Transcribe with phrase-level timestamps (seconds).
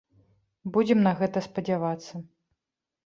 [0.77, 2.13] Будзем на гэта спадзявацца.